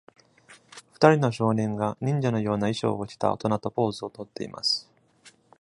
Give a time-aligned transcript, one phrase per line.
[0.93, 4.89] 二人の少年が、忍者のような衣装を着た大人とポーズをとっています。